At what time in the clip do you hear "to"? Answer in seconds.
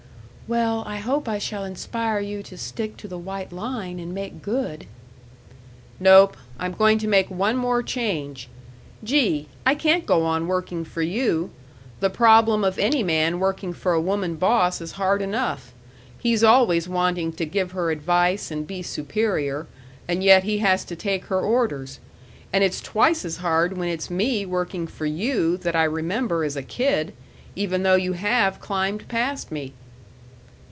2.43-2.57, 2.97-3.07, 6.97-7.07, 17.31-17.45, 20.83-20.97